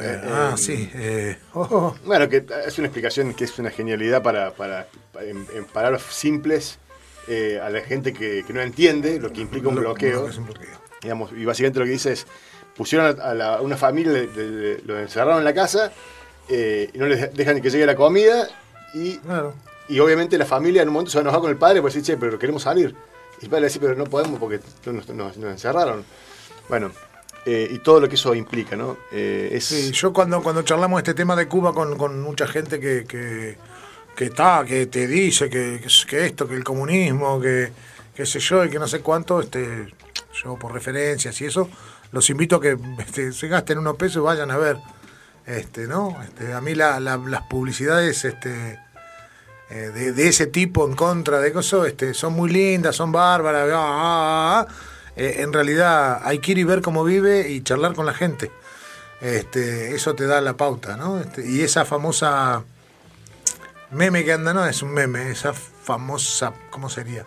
Eh, 0.00 0.20
ah, 0.24 0.54
sí. 0.56 0.90
eh, 0.94 1.36
oh, 1.52 1.94
Bueno, 2.04 2.26
que 2.28 2.46
es 2.66 2.78
una 2.78 2.86
explicación 2.86 3.34
que 3.34 3.44
es 3.44 3.58
una 3.58 3.70
genialidad 3.70 4.22
para, 4.22 4.52
para, 4.54 4.86
para- 5.12 5.26
en, 5.26 5.46
en 5.54 5.64
palabras 5.66 6.02
simples, 6.10 6.78
eh, 7.28 7.60
a 7.62 7.68
la 7.68 7.82
gente 7.82 8.12
que, 8.14 8.42
que 8.46 8.52
no 8.52 8.60
entiende 8.62 9.20
lo 9.20 9.32
que 9.32 9.40
implica 9.42 9.68
un 9.68 9.74
lo- 9.74 9.80
bloqueo. 9.82 10.20
lo 10.20 10.24
que 10.26 10.30
es 10.30 10.38
un 10.38 10.46
bloqueo. 10.46 10.80
digamos, 11.02 11.32
y 11.36 11.44
básicamente 11.44 11.78
lo 11.80 11.84
que 11.84 11.90
dice 11.92 12.12
es, 12.12 12.26
pusieron 12.76 13.20
a, 13.20 13.34
la- 13.34 13.60
una 13.60 13.76
familia, 13.76 14.12
le- 14.12 14.26
le- 14.28 14.78
lo 14.84 14.98
encerraron 14.98 15.38
en 15.38 15.44
la 15.44 15.54
casa 15.54 15.92
eh, 16.48 16.90
y 16.92 16.98
no 16.98 17.06
les 17.06 17.32
dejan 17.34 17.60
que 17.60 17.70
llegue 17.70 17.86
la 17.86 17.94
comida 17.96 18.48
y, 18.94 19.18
Claro. 19.18 19.54
y 19.88 19.98
obviamente 20.00 20.36
la 20.38 20.46
familia 20.46 20.82
en 20.82 20.88
un 20.88 20.94
momento 20.94 21.10
se 21.10 21.18
va 21.18 21.20
a 21.20 21.24
enojar 21.24 21.40
con 21.40 21.50
el 21.50 21.56
padre 21.56 21.80
porque 21.80 21.98
dice, 21.98 22.12
che, 22.12 22.18
pero 22.18 22.38
queremos 22.38 22.62
salir. 22.62 22.94
Y 23.40 23.44
el 23.44 23.50
padre 23.50 23.62
le 23.62 23.66
dice, 23.68 23.80
pero 23.80 23.94
no 23.94 24.04
podemos 24.04 24.38
porque 24.38 24.60
nos, 24.86 25.08
nos- 25.08 25.36
nos 25.36 25.50
encerraron. 25.52 26.04
Bueno, 26.68 26.90
eh, 27.44 27.68
y 27.70 27.78
todo 27.80 28.00
lo 28.00 28.08
que 28.08 28.14
eso 28.14 28.34
implica, 28.34 28.76
¿no? 28.76 28.96
Eh, 29.10 29.50
es, 29.52 29.64
Sí, 29.64 29.90
yo 29.92 30.12
cuando, 30.12 30.42
cuando 30.42 30.62
charlamos 30.62 30.98
este 31.00 31.14
tema 31.14 31.34
de 31.36 31.48
Cuba 31.48 31.72
con, 31.72 31.96
con 31.98 32.20
mucha 32.22 32.46
gente 32.46 32.78
que, 32.78 33.04
que, 33.04 33.56
que 34.16 34.24
está, 34.26 34.64
que 34.66 34.86
te 34.86 35.06
dice 35.06 35.50
que, 35.50 35.80
que 36.08 36.26
esto, 36.26 36.46
que 36.46 36.54
el 36.54 36.62
comunismo, 36.64 37.40
que 37.40 37.72
qué 38.14 38.26
sé 38.26 38.38
yo, 38.40 38.64
y 38.64 38.70
que 38.70 38.78
no 38.78 38.86
sé 38.86 39.00
cuánto, 39.00 39.40
este, 39.40 39.88
yo 40.42 40.56
por 40.56 40.72
referencias 40.72 41.40
y 41.40 41.46
eso, 41.46 41.68
los 42.12 42.30
invito 42.30 42.56
a 42.56 42.60
que 42.60 42.78
este, 42.98 43.32
se 43.32 43.48
gasten 43.48 43.78
unos 43.78 43.96
pesos 43.96 44.16
y 44.16 44.20
vayan 44.20 44.50
a 44.50 44.56
ver. 44.58 44.78
Este, 45.46 45.88
¿no? 45.88 46.16
Este, 46.22 46.52
a 46.52 46.60
mí 46.60 46.74
la- 46.76 47.00
la- 47.00 47.16
las 47.16 47.42
publicidades 47.42 48.24
este, 48.24 48.78
eh, 49.70 49.90
de, 50.14 50.28
ese 50.28 50.46
tipo 50.46 50.86
en 50.86 50.94
contra 50.94 51.40
de 51.40 51.48
eso 51.58 51.84
este, 51.84 52.14
son 52.14 52.34
muy 52.34 52.48
lindas, 52.50 52.94
son 52.94 53.10
bárbaras. 53.10 53.68
ah, 53.72 53.76
ah, 53.76 54.66
ah. 54.68 54.74
Eh, 55.16 55.36
en 55.40 55.52
realidad 55.52 56.20
hay 56.24 56.38
que 56.38 56.52
ir 56.52 56.58
y 56.58 56.64
ver 56.64 56.80
cómo 56.80 57.02
vive 57.04 57.48
y 57.50 57.60
charlar 57.62 57.94
con 57.94 58.06
la 58.06 58.14
gente. 58.14 58.50
Este, 59.20 59.94
eso 59.94 60.14
te 60.14 60.26
da 60.26 60.40
la 60.40 60.56
pauta, 60.56 60.96
¿no? 60.96 61.20
Este, 61.20 61.44
y 61.48 61.60
esa 61.62 61.84
famosa 61.84 62.62
meme 63.90 64.24
que 64.24 64.32
anda, 64.32 64.54
no 64.54 64.64
es 64.66 64.82
un 64.82 64.92
meme, 64.94 65.30
esa 65.30 65.52
famosa, 65.52 66.52
¿cómo 66.70 66.88
sería? 66.88 67.24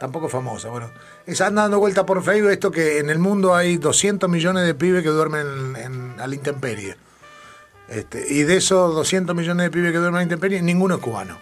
Tampoco 0.00 0.28
famosa, 0.28 0.68
bueno. 0.68 0.90
Esa 1.26 1.46
anda 1.46 1.62
dando 1.62 1.78
vuelta 1.78 2.04
por 2.04 2.22
Facebook 2.22 2.50
esto 2.50 2.70
que 2.70 2.98
en 2.98 3.08
el 3.08 3.18
mundo 3.18 3.54
hay 3.54 3.78
200 3.78 4.28
millones 4.28 4.66
de 4.66 4.74
pibes 4.74 5.02
que 5.02 5.08
duermen 5.08 5.46
en, 5.46 5.76
en- 5.76 6.20
a 6.20 6.26
la 6.26 6.34
intemperie. 6.34 6.96
Este, 7.88 8.26
y 8.28 8.42
de 8.42 8.56
esos 8.56 8.94
200 8.94 9.34
millones 9.34 9.64
de 9.64 9.70
pibes 9.70 9.92
que 9.92 9.98
duermen 9.98 10.16
a 10.16 10.18
la 10.18 10.22
intemperie, 10.24 10.60
ninguno 10.60 10.96
es 10.96 11.00
cubano. 11.00 11.38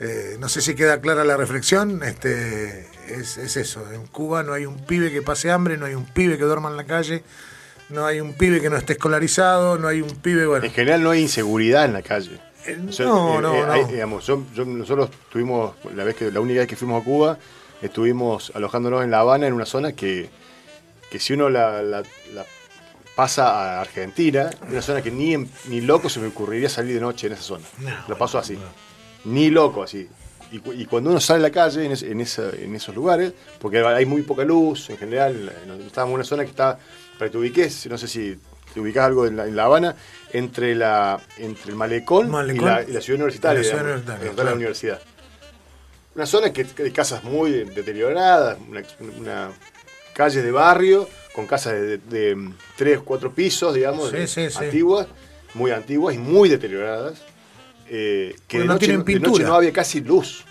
Eh, 0.00 0.36
no 0.40 0.48
sé 0.48 0.62
si 0.62 0.74
queda 0.74 1.00
clara 1.00 1.24
la 1.24 1.36
reflexión, 1.36 2.02
este, 2.02 2.88
es, 3.08 3.36
es 3.36 3.56
eso. 3.58 3.84
En 3.92 4.06
Cuba 4.06 4.42
no 4.42 4.54
hay 4.54 4.64
un 4.64 4.78
pibe 4.86 5.12
que 5.12 5.20
pase 5.20 5.50
hambre, 5.50 5.76
no 5.76 5.84
hay 5.86 5.94
un 5.94 6.06
pibe 6.06 6.38
que 6.38 6.44
duerma 6.44 6.70
en 6.70 6.76
la 6.78 6.84
calle, 6.86 7.22
no 7.90 8.06
hay 8.06 8.20
un 8.20 8.32
pibe 8.32 8.62
que 8.62 8.70
no 8.70 8.78
esté 8.78 8.94
escolarizado, 8.94 9.76
no 9.78 9.86
hay 9.88 10.00
un 10.00 10.08
pibe, 10.16 10.46
bueno. 10.46 10.64
En 10.64 10.72
general 10.72 11.02
no 11.02 11.10
hay 11.10 11.20
inseguridad 11.20 11.84
en 11.84 11.92
la 11.92 12.02
calle. 12.02 12.40
Eh, 12.66 12.78
O 12.88 12.92
sea, 12.92 13.06
no, 13.06 13.38
eh, 13.38 13.42
no, 13.42 13.66
no. 13.66 13.72
hay- 13.72 13.84
digamos, 13.84 14.26
yo- 14.26 14.42
yo- 14.54 14.64
nosotros 14.64 15.10
tuvimos, 15.30 15.74
la, 15.94 16.04
vez 16.04 16.16
que, 16.16 16.30
la 16.32 16.40
única 16.40 16.60
vez 16.60 16.68
que 16.68 16.76
fuimos 16.76 17.02
a 17.02 17.04
Cuba, 17.04 17.38
estuvimos 17.82 18.52
alojándonos 18.54 19.02
en 19.04 19.10
La 19.10 19.20
Habana, 19.20 19.46
en 19.46 19.52
una 19.54 19.66
zona 19.66 19.92
que, 19.92 20.28
que 21.10 21.18
si 21.18 21.32
uno 21.32 21.48
la, 21.50 21.82
la- 21.82 22.02
la 22.34 22.44
pasa 23.14 23.76
a 23.76 23.80
Argentina, 23.80 24.48
es 24.50 24.70
una 24.70 24.82
zona 24.82 25.02
que 25.02 25.10
ni, 25.10 25.36
ni 25.68 25.80
loco 25.80 26.08
se 26.08 26.20
me 26.20 26.28
ocurriría 26.28 26.68
salir 26.68 26.94
de 26.94 27.00
noche 27.00 27.26
en 27.26 27.34
esa 27.34 27.42
zona. 27.42 27.64
No, 27.78 27.90
Lo 28.08 28.16
paso 28.16 28.38
así. 28.38 28.56
Ni 29.24 29.50
loco 29.50 29.82
así. 29.82 30.08
Y, 30.52 30.58
cu- 30.58 30.72
y 30.72 30.84
cuando 30.86 31.10
uno 31.10 31.20
sale 31.20 31.38
a 31.40 31.42
la 31.42 31.50
calle 31.50 31.84
en, 31.84 31.92
es- 31.92 32.02
en 32.02 32.20
esa- 32.20 32.50
en 32.50 32.74
esos 32.74 32.94
lugares, 32.94 33.32
porque 33.60 33.78
hay 33.84 34.06
muy 34.06 34.22
poca 34.22 34.44
luz 34.44 34.88
en 34.90 34.96
general, 34.98 35.32
en 35.36 35.46
la- 35.46 35.52
en- 35.74 35.82
estábamos 35.86 36.12
en 36.12 36.14
una 36.16 36.24
zona 36.24 36.44
que 36.44 36.50
está, 36.50 36.78
para 37.18 37.28
que 37.28 37.32
te 37.32 37.38
ubiques, 37.38 37.86
no 37.88 37.98
sé 37.98 38.08
si 38.08 38.38
te 38.72 38.80
ubicás 38.80 39.04
algo 39.06 39.26
en 39.26 39.36
La, 39.36 39.46
en 39.46 39.54
La 39.56 39.64
Habana, 39.64 39.94
entre, 40.32 40.74
la, 40.74 41.20
entre 41.36 41.70
el 41.70 41.76
malecón, 41.76 42.30
Malecón 42.30 42.64
y, 42.68 42.70
la, 42.70 42.82
y 42.82 42.92
la 42.92 43.00
ciudad 43.00 43.20
universitaria, 43.20 43.58
la 43.58 43.64
ciudad 43.64 43.78
digamos, 43.84 44.00
universitaria, 44.00 44.30
está 44.30 44.44
la 44.44 44.54
universidad. 44.54 45.00
Una 46.14 46.26
zona 46.26 46.52
que 46.52 46.64
que 46.66 46.82
hay 46.84 46.90
casas 46.90 47.22
muy 47.24 47.50
deterioradas, 47.64 48.58
una, 48.68 48.82
una 49.18 49.52
calle 50.12 50.42
de 50.42 50.50
barrio, 50.50 51.08
con 51.32 51.46
casas 51.46 51.74
de, 51.74 51.98
de- 51.98 51.98
de 51.98 52.50
tres, 52.76 52.98
cuatro 53.04 53.32
pisos, 53.32 53.74
digamos, 53.74 54.10
Sí, 54.10 54.16
de- 54.16 54.26
sí, 54.26 54.50
sí. 54.50 54.58
antiguas, 54.64 55.06
muy 55.54 55.70
antiguas 55.70 56.14
y 56.14 56.18
muy 56.18 56.48
deterioradas. 56.48 57.18
eh, 57.92 58.36
que 58.46 58.58
de 58.60 58.64
no 58.66 58.74
noche, 58.74 58.86
tienen 58.86 59.04
de 59.04 59.14
noche 59.14 59.24
pintura. 59.24 59.48
no 59.48 59.54
había 59.56 59.72
casi 59.72 60.00
luz. 60.00 60.44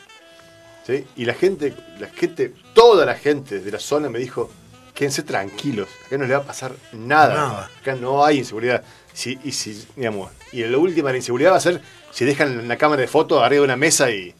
¿sí? 0.85 1.05
Y 1.15 1.23
la 1.25 1.33
gente, 1.33 1.73
la 1.99 2.07
gente, 2.07 2.53
toda 2.73 3.05
la 3.05 3.15
gente 3.15 3.59
de 3.61 3.71
la 3.71 3.79
zona 3.79 4.09
me 4.09 4.19
dijo, 4.19 4.49
quédense 4.93 5.23
tranquilos, 5.23 5.87
acá 6.05 6.17
no 6.17 6.25
le 6.25 6.33
va 6.33 6.39
a 6.41 6.45
pasar 6.45 6.73
nada. 6.91 7.33
Nada. 7.33 7.69
Acá 7.79 7.95
no 7.95 8.25
hay 8.25 8.39
inseguridad. 8.39 8.83
Si, 9.13 9.39
y 9.45 9.51
si, 9.53 9.85
digamos, 9.95 10.31
y 10.51 10.63
la 10.65 10.77
última 10.77 11.11
la 11.11 11.17
inseguridad 11.17 11.51
va 11.53 11.57
a 11.57 11.61
ser 11.61 11.79
si 12.11 12.25
dejan 12.25 12.67
la 12.67 12.77
cámara 12.77 13.01
de 13.01 13.07
fotos 13.07 13.41
arriba 13.41 13.61
de 13.61 13.65
una 13.65 13.77
mesa 13.77 14.09
y, 14.11 14.33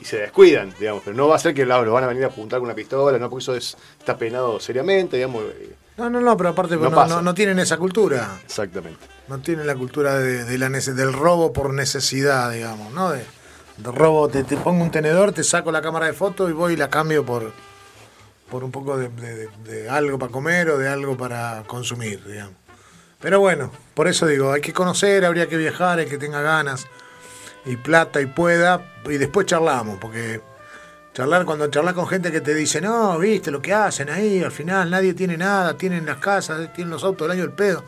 y 0.00 0.04
se 0.04 0.18
descuidan, 0.18 0.72
digamos, 0.78 1.02
pero 1.04 1.16
no 1.16 1.28
va 1.28 1.36
a 1.36 1.38
ser 1.38 1.54
que 1.54 1.64
los 1.64 1.90
van 1.90 2.04
a 2.04 2.06
venir 2.08 2.24
a 2.24 2.28
apuntar 2.28 2.58
con 2.58 2.66
una 2.66 2.74
pistola, 2.74 3.18
no, 3.18 3.30
porque 3.30 3.42
eso 3.42 3.54
es, 3.54 3.76
está 3.98 4.16
penado 4.16 4.60
seriamente, 4.60 5.16
digamos. 5.16 5.44
eh, 5.44 5.74
No, 5.96 6.10
no, 6.10 6.20
no, 6.20 6.36
pero 6.36 6.50
aparte 6.50 6.76
No 6.76 6.90
no, 6.90 7.06
no- 7.06 7.22
no 7.22 7.34
tienen 7.34 7.58
esa 7.58 7.78
cultura. 7.78 8.38
Exactamente. 8.44 9.00
No 9.28 9.38
tienen 9.40 9.66
la 9.66 9.74
cultura 9.74 10.18
de, 10.18 10.44
de 10.44 10.58
la 10.58 10.68
nece- 10.68 10.92
del 10.94 11.12
robo 11.12 11.52
por 11.52 11.72
necesidad, 11.72 12.50
digamos, 12.52 12.92
¿no? 12.92 13.10
De, 13.10 13.24
de 13.78 13.90
robo, 13.92 14.28
te, 14.28 14.44
te 14.44 14.56
pongo 14.56 14.84
un 14.84 14.90
tenedor, 14.90 15.32
te 15.32 15.42
saco 15.42 15.72
la 15.72 15.82
cámara 15.82 16.06
de 16.06 16.12
foto 16.12 16.48
y 16.48 16.52
voy 16.52 16.74
y 16.74 16.76
la 16.76 16.88
cambio 16.90 17.24
por, 17.26 17.52
por 18.50 18.62
un 18.64 18.70
poco 18.70 18.96
de, 18.98 19.88
algo 19.90 20.18
para 20.18 20.30
comer 20.32 20.70
o 20.70 20.78
de 20.78 20.88
algo 20.88 21.16
para 21.16 21.62
consumir, 21.66 22.22
digamos. 22.24 22.54
Pero 23.20 23.40
bueno, 23.40 23.70
por 23.94 24.08
eso 24.08 24.26
digo, 24.26 24.52
hay 24.52 24.60
que 24.60 24.72
conocer, 24.74 25.24
habría 25.24 25.48
que 25.48 25.56
viajar, 25.56 25.98
hay 25.98 26.06
que 26.06 26.18
tenga 26.18 26.42
ganas 26.42 26.86
y 27.66 27.76
plata 27.76 28.20
y 28.20 28.26
pueda, 28.26 28.80
y 29.04 29.16
después 29.18 29.46
charlamos, 29.46 29.98
porque 29.98 30.40
charlar 31.12 31.44
cuando 31.44 31.66
charlas 31.68 31.94
con 31.94 32.06
gente 32.06 32.30
que 32.30 32.40
te 32.40 32.54
dice, 32.54 32.80
no, 32.80 33.18
viste 33.18 33.50
lo 33.50 33.60
que 33.62 33.72
hacen 33.72 34.08
ahí, 34.10 34.42
al 34.42 34.52
final 34.52 34.90
nadie 34.90 35.14
tiene 35.14 35.36
nada, 35.36 35.76
tienen 35.76 36.06
las 36.06 36.18
casas, 36.18 36.72
tienen 36.74 36.90
los 36.90 37.02
autos 37.04 37.26
del 37.26 37.36
año 37.38 37.46
del 37.46 37.56
pedo. 37.56 37.84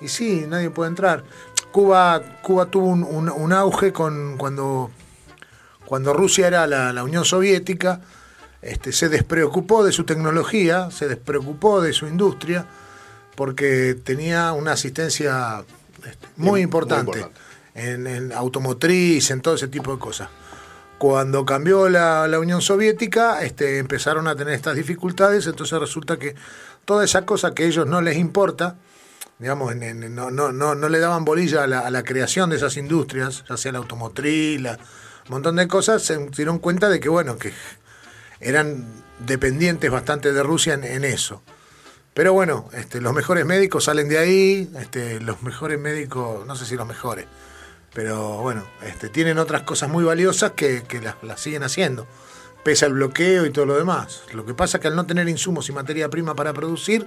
Y 0.00 0.08
sí, 0.08 0.44
nadie 0.48 0.70
puede 0.70 0.88
entrar. 0.88 1.24
Cuba, 1.72 2.20
Cuba 2.42 2.66
tuvo 2.66 2.86
un, 2.86 3.02
un- 3.04 3.28
un 3.28 3.52
auge 3.52 3.92
con 3.92 4.36
cuando, 4.38 4.90
cuando 5.84 6.14
Rusia 6.14 6.46
era 6.46 6.66
la, 6.66 6.92
la 6.92 7.04
Unión 7.04 7.24
Soviética, 7.24 8.00
este, 8.62 8.92
se 8.92 9.08
despreocupó 9.08 9.84
de 9.84 9.92
su 9.92 10.04
tecnología, 10.04 10.90
se 10.90 11.08
despreocupó 11.08 11.80
de 11.80 11.92
su 11.92 12.06
industria, 12.06 12.66
porque 13.36 13.96
tenía 14.02 14.52
una 14.52 14.72
asistencia 14.72 15.64
este, 16.06 16.26
muy 16.36 16.60
importante. 16.60 17.18
En, 17.74 18.32
automotriz, 18.32 19.30
en 19.30 19.40
todo 19.40 19.54
ese 19.54 19.68
tipo 19.68 19.92
de 19.92 19.98
cosas. 19.98 20.28
Cuando 20.98 21.44
cambió 21.44 21.88
la, 21.88 22.28
Unión 22.38 22.60
Soviética, 22.60 23.42
este, 23.42 23.78
empezaron 23.78 24.28
a 24.28 24.36
tener 24.36 24.54
estas 24.54 24.76
dificultades, 24.76 25.46
entonces 25.46 25.78
resulta 25.78 26.18
que 26.18 26.34
toda 26.84 27.04
esa 27.04 27.24
cosa 27.24 27.54
que 27.54 27.64
a 27.64 27.66
ellos 27.66 27.86
no 27.86 28.00
les 28.02 28.18
importa, 28.18 28.76
digamos, 29.38 29.74
no, 29.76 30.30
no, 30.30 30.52
no, 30.52 30.74
no 30.74 30.88
le 30.88 30.98
daban 30.98 31.24
bolilla 31.24 31.64
a 31.64 31.66
la, 31.90 32.02
creación 32.02 32.50
de 32.50 32.56
esas 32.56 32.76
industrias, 32.76 33.44
ya 33.48 33.56
sea 33.56 33.72
la 33.72 33.78
automotriz, 33.78 34.60
la, 34.60 34.72
un 34.72 35.30
montón 35.30 35.56
de 35.56 35.68
cosas, 35.68 36.02
se 36.02 36.18
dieron 36.36 36.58
cuenta 36.58 36.88
de 36.88 37.00
que, 37.00 37.08
bueno, 37.08 37.38
que 37.38 37.52
eran 38.40 38.84
dependientes 39.26 39.90
bastante 39.90 40.32
de 40.32 40.42
Rusia 40.42 40.74
en, 40.74 40.84
en 40.84 41.04
eso. 41.04 41.42
Pero 42.14 42.32
bueno, 42.32 42.68
este, 42.72 43.00
los 43.00 43.14
mejores 43.14 43.46
médicos 43.46 43.84
salen 43.84 44.08
de 44.08 44.18
ahí, 44.18 44.70
este, 44.78 45.20
los 45.20 45.42
mejores 45.42 45.78
médicos, 45.78 46.44
no 46.46 46.56
sé 46.56 46.66
si 46.66 46.74
los 46.74 46.86
mejores, 46.86 47.26
pero 47.92 48.38
bueno, 48.38 48.64
este, 48.82 49.08
tienen 49.08 49.38
otras 49.38 49.62
cosas 49.62 49.88
muy 49.88 50.04
valiosas 50.04 50.52
que, 50.52 50.82
que 50.84 51.00
las, 51.00 51.16
las 51.22 51.40
siguen 51.40 51.62
haciendo, 51.62 52.06
pese 52.62 52.84
al 52.84 52.92
bloqueo 52.92 53.46
y 53.46 53.50
todo 53.50 53.66
lo 53.66 53.76
demás. 53.76 54.22
Lo 54.32 54.44
que 54.46 54.54
pasa 54.54 54.78
es 54.78 54.82
que 54.82 54.88
al 54.88 54.96
no 54.96 55.06
tener 55.06 55.28
insumos 55.28 55.68
y 55.68 55.72
materia 55.72 56.08
prima 56.08 56.34
para 56.34 56.52
producir, 56.52 57.06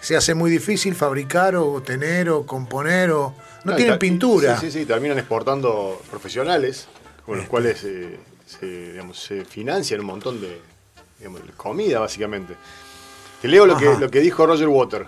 se 0.00 0.16
hace 0.16 0.34
muy 0.34 0.50
difícil 0.50 0.94
fabricar 0.94 1.56
o 1.56 1.80
tener 1.80 2.28
o 2.28 2.44
componer 2.44 3.10
o... 3.10 3.34
No 3.64 3.74
tienen 3.74 3.98
pintura. 3.98 4.58
Sí, 4.58 4.70
sí, 4.70 4.80
sí, 4.80 4.86
terminan 4.86 5.18
exportando 5.18 6.00
profesionales 6.10 6.88
con 7.24 7.38
los 7.38 7.48
cuales 7.48 7.82
eh, 7.84 8.18
se, 8.44 8.92
digamos, 8.92 9.18
se 9.18 9.44
financian 9.44 10.00
un 10.00 10.06
montón 10.06 10.40
de 10.40 10.60
digamos, 11.18 11.40
comida, 11.56 12.00
básicamente. 12.00 12.54
Te 13.40 13.48
leo 13.48 13.64
lo 13.64 13.78
que, 13.78 13.96
lo 13.98 14.10
que 14.10 14.20
dijo 14.20 14.46
Roger 14.46 14.68
Water. 14.68 15.06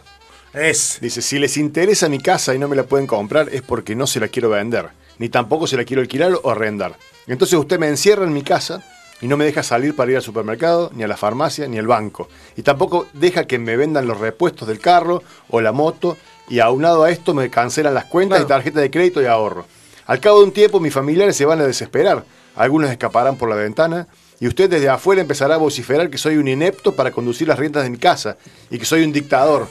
Es. 0.55 0.99
Dice, 1.01 1.21
si 1.21 1.39
les 1.39 1.59
interesa 1.59 2.09
mi 2.09 2.19
casa 2.19 2.55
y 2.55 2.59
no 2.59 2.69
me 2.69 2.77
la 2.77 2.85
pueden 2.85 3.07
comprar 3.07 3.51
es 3.51 3.61
porque 3.61 3.95
no 3.95 4.07
se 4.07 4.21
la 4.21 4.29
quiero 4.29 4.49
vender, 4.49 4.89
ni 5.19 5.29
tampoco 5.29 5.67
se 5.67 5.77
la 5.77 5.85
quiero 5.85 6.03
alquilar 6.03 6.33
o 6.43 6.51
arrendar. 6.51 6.97
Entonces 7.27 7.59
usted 7.59 7.79
me 7.79 7.89
encierra 7.89 8.25
en 8.25 8.33
mi 8.33 8.43
casa 8.43 8.83
y 9.21 9.29
no 9.29 9.37
me 9.37 9.45
deja 9.47 9.63
salir 9.63 9.97
para 9.97 10.11
ir 10.11 10.17
al 10.19 10.23
supermercado, 10.23 10.91
ni 10.95 11.03
a 11.03 11.09
la 11.09 11.17
farmacia, 11.17 11.67
ni 11.69 11.79
al 11.79 11.87
banco. 11.87 12.29
Y 12.57 12.63
tampoco 12.63 13.07
deja 13.15 13.47
que 13.47 13.59
me 13.59 13.77
vendan 13.77 14.07
los 14.07 14.19
repuestos 14.21 14.69
del 14.69 14.79
carro 14.79 15.23
o 15.49 15.61
la 15.61 15.73
moto 15.73 16.17
y 16.49 16.61
aunado 16.61 17.03
a 17.05 17.11
esto 17.11 17.35
me 17.35 17.49
cancelan 17.51 17.95
las 17.95 18.05
cuentas 18.05 18.37
Claro. 18.39 18.47
y 18.47 18.49
tarjeta 18.49 18.81
de 18.81 18.91
crédito 18.91 19.23
y 19.23 19.27
ahorro. 19.27 19.67
Al 20.07 20.21
cabo 20.21 20.39
de 20.41 20.45
un 20.45 20.53
tiempo 20.53 20.79
mis 20.81 20.93
familiares 20.95 21.35
se 21.37 21.45
van 21.47 21.61
a 21.61 21.67
desesperar. 21.67 22.25
Algunos 22.55 22.91
escaparán 22.91 23.37
por 23.37 23.49
la 23.49 23.57
ventana 23.57 24.07
y 24.39 24.47
usted 24.47 24.69
desde 24.71 24.89
afuera 24.89 25.23
empezará 25.23 25.55
a 25.55 25.59
vociferar 25.59 26.11
que 26.11 26.19
soy 26.19 26.37
un 26.37 26.47
inepto 26.47 26.95
para 26.95 27.11
conducir 27.11 27.49
las 27.49 27.59
riendas 27.59 27.83
de 27.85 27.91
mi 27.91 27.99
casa 27.99 28.37
y 28.71 28.79
que 28.79 28.85
soy 28.85 29.03
un 29.03 29.13
dictador 29.13 29.67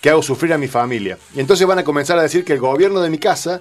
que 0.00 0.10
hago 0.10 0.22
sufrir 0.22 0.52
a 0.52 0.58
mi 0.58 0.66
familia. 0.66 1.18
Y 1.34 1.40
entonces 1.40 1.64
van 1.66 1.78
a 1.78 1.84
comenzar 1.84 2.18
a 2.18 2.22
decir 2.22 2.44
que 2.44 2.54
el 2.54 2.58
gobierno 2.58 3.00
de 3.00 3.10
mi 3.10 3.18
casa 3.18 3.60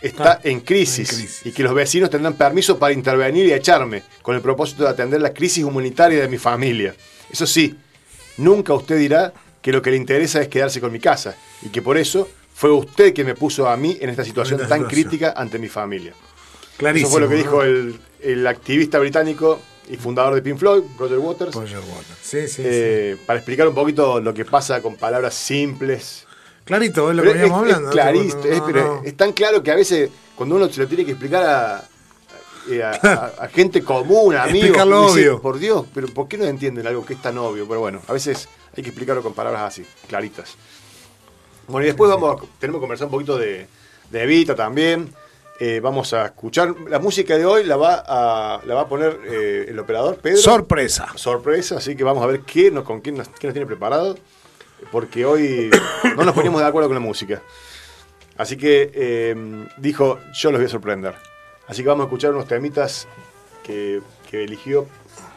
está 0.00 0.32
Ah, 0.32 0.40
en, 0.44 0.60
crisis, 0.60 1.10
en 1.10 1.16
crisis. 1.16 1.40
y 1.46 1.52
que 1.52 1.62
los 1.62 1.74
vecinos 1.74 2.10
tendrán 2.10 2.34
permiso 2.34 2.78
para 2.78 2.92
intervenir 2.92 3.46
y 3.46 3.52
echarme 3.52 4.02
con 4.22 4.34
el 4.36 4.40
propósito 4.42 4.84
de 4.84 4.90
atender 4.90 5.20
la 5.20 5.32
crisis 5.32 5.64
humanitaria 5.64 6.20
de 6.20 6.28
mi 6.28 6.38
familia. 6.38 6.94
Eso 7.30 7.46
sí, 7.46 7.74
nunca 8.36 8.72
usted 8.74 8.98
dirá 8.98 9.32
que 9.60 9.72
lo 9.72 9.82
que 9.82 9.90
le 9.90 9.96
interesa 9.96 10.40
es 10.40 10.48
quedarse 10.48 10.80
con 10.80 10.92
mi 10.92 11.00
casa 11.00 11.36
y 11.62 11.68
que 11.68 11.82
por 11.82 11.98
eso 11.98 12.28
fue 12.54 12.70
usted 12.72 13.12
que 13.12 13.24
me 13.24 13.34
puso 13.34 13.68
a 13.68 13.76
mí 13.76 13.96
en 14.00 14.10
esta 14.10 14.24
situación 14.24 14.60
tan 14.68 14.84
crítica 14.84 15.34
ante 15.36 15.58
mi 15.58 15.68
familia. 15.68 16.12
Clarísimo. 16.76 17.08
Eso 17.08 17.12
fue 17.12 17.20
lo 17.20 17.28
que 17.28 17.34
¿no? 17.34 17.40
dijo 17.42 17.62
el, 17.62 17.98
el 18.20 18.46
activista 18.46 18.98
británico 18.98 19.60
y 19.90 19.96
fundador 19.96 20.34
de 20.34 20.42
Pink 20.42 20.58
Floyd, 20.58 20.82
Roger 20.98 21.18
Waters. 21.18 21.54
Roger 21.54 21.78
Waters. 21.78 22.18
Sí, 22.22 22.42
sí, 22.42 22.48
sí. 22.48 22.62
Eh, 22.64 23.16
para 23.26 23.38
explicar 23.38 23.66
un 23.66 23.74
poquito 23.74 24.20
lo 24.20 24.32
que 24.34 24.44
pasa 24.44 24.80
con 24.82 24.96
palabras 24.96 25.34
simples. 25.34 26.26
Clarito, 26.68 27.10
es 27.10 27.16
lo 27.16 27.22
Pero 27.22 27.32
que 27.34 27.38
es, 27.38 27.42
veníamos 27.44 27.66
es 27.68 27.74
hablando. 27.74 27.86
¿no? 27.88 27.92
clarista, 27.92 28.36
No, 28.38 28.44
es, 28.52 28.58
no, 28.58 28.66
pero 28.66 28.84
no. 28.84 29.02
es 29.04 29.16
tan 29.16 29.32
claro 29.32 29.62
que 29.62 29.70
a 29.72 29.74
veces 29.74 30.10
cuando 30.36 30.54
uno 30.56 30.68
se 30.68 30.80
lo 30.80 30.86
tiene 30.86 31.04
que 31.04 31.10
explicar 31.12 31.42
a, 31.42 31.84
eh, 32.70 32.82
a, 32.82 32.90
a- 32.90 33.44
a 33.44 33.48
gente 33.48 33.82
común, 33.82 34.34
a 34.36 34.44
amigos, 34.44 34.70
dice, 34.70 34.82
obvio. 35.30 35.40
por 35.42 35.58
Dios, 35.58 35.84
pero 35.92 36.06
¿por 36.08 36.28
qué 36.28 36.38
no 36.38 36.44
entienden 36.44 36.86
algo 36.86 37.04
que 37.04 37.14
es 37.14 37.22
tan 37.22 37.36
obvio? 37.38 37.66
Pero 37.66 37.80
bueno, 37.80 38.00
a 38.06 38.12
veces 38.12 38.48
hay 38.76 38.82
que 38.82 38.90
explicarlo 38.90 39.22
con 39.22 39.32
palabras 39.34 39.62
así, 39.62 39.84
claritas. 40.06 40.54
Bueno, 41.66 41.84
y 41.84 41.88
después 41.88 42.10
vamos 42.10 42.36
a, 42.40 42.44
tenemos 42.58 42.78
que 42.78 42.82
conversar 42.82 43.06
un 43.06 43.10
poquito 43.12 43.36
de, 43.36 43.66
de 44.10 44.22
Evita 44.22 44.54
también. 44.54 45.12
Eh, 45.60 45.80
vamos 45.82 46.12
a 46.12 46.26
escuchar 46.26 46.72
la 46.88 47.00
música 47.00 47.36
de 47.36 47.44
hoy, 47.44 47.64
la 47.64 47.76
va 47.76 48.04
a, 48.06 48.60
la 48.64 48.74
va 48.76 48.82
a 48.82 48.88
poner 48.88 49.18
eh, 49.26 49.66
el 49.68 49.78
operador 49.78 50.16
Pedro. 50.18 50.36
Sorpresa. 50.38 51.08
sorpresa, 51.16 51.78
así 51.78 51.96
que 51.96 52.04
vamos 52.04 52.22
a 52.22 52.26
ver 52.26 52.42
qué 52.42 52.70
nos, 52.70 52.84
con 52.84 53.00
quién 53.00 53.16
nos, 53.16 53.28
qué 53.28 53.48
nos 53.48 53.54
tiene 53.54 53.66
preparado, 53.66 54.16
porque 54.90 55.24
hoy 55.24 55.70
no 56.16 56.24
nos 56.24 56.34
ponemos 56.34 56.60
de 56.60 56.66
acuerdo 56.66 56.88
con 56.88 56.94
la 56.94 57.00
música. 57.00 57.42
Así 58.36 58.56
que 58.56 58.90
eh, 58.94 59.66
dijo, 59.76 60.18
yo 60.32 60.50
los 60.50 60.60
voy 60.60 60.66
a 60.66 60.70
sorprender. 60.70 61.14
Así 61.66 61.82
que 61.82 61.88
vamos 61.88 62.04
a 62.04 62.06
escuchar 62.06 62.32
unos 62.32 62.46
temitas 62.46 63.06
que, 63.62 64.00
que 64.30 64.44
eligió, 64.44 64.86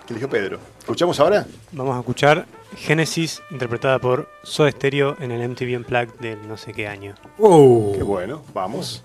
que 0.05 0.13
eligió 0.13 0.29
Pedro. 0.29 0.59
¿Escuchamos 0.79 1.19
ahora? 1.19 1.45
Vamos 1.71 1.95
a 1.95 1.99
escuchar 1.99 2.45
Genesis, 2.77 3.41
interpretada 3.51 3.99
por 3.99 4.29
Soda 4.43 4.71
Stereo 4.71 5.17
en 5.19 5.31
el 5.31 5.47
MTV 5.49 5.77
Unplugged 5.77 6.13
del 6.19 6.47
no 6.47 6.57
sé 6.57 6.73
qué 6.73 6.87
año. 6.87 7.15
Uh. 7.37 7.93
Qué 7.95 8.03
bueno, 8.03 8.43
vamos. 8.53 9.03